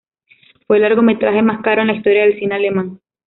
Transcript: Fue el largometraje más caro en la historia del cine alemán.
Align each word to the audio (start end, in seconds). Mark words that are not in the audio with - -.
Fue 0.65 0.77
el 0.77 0.81
largometraje 0.81 1.43
más 1.43 1.61
caro 1.61 1.81
en 1.81 1.87
la 1.89 1.93
historia 1.93 2.23
del 2.23 2.39
cine 2.39 2.55
alemán. 2.55 2.99